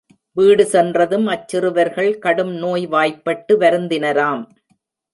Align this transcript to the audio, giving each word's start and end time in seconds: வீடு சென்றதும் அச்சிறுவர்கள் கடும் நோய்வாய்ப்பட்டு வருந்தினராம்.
வீடு 0.37 0.63
சென்றதும் 0.65 1.27
அச்சிறுவர்கள் 1.27 2.17
கடும் 2.17 2.53
நோய்வாய்ப்பட்டு 2.55 3.59
வருந்தினராம். 3.59 4.43